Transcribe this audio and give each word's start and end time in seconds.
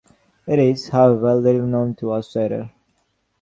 It 0.47 0.57
is, 0.57 0.89
however, 0.89 1.35
little 1.35 1.67
known 1.67 1.93
to 1.97 2.15
outsiders. 2.15 2.69